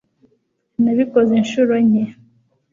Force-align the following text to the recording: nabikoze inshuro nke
nabikoze 0.83 1.31
inshuro 1.41 1.73
nke 1.87 2.03